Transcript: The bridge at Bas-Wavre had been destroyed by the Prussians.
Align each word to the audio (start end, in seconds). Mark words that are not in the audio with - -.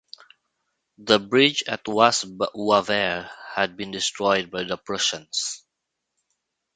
The 0.97 1.19
bridge 1.19 1.63
at 1.67 1.83
Bas-Wavre 1.83 3.29
had 3.53 3.77
been 3.77 3.91
destroyed 3.91 4.49
by 4.49 4.63
the 4.63 4.75
Prussians. 4.75 5.63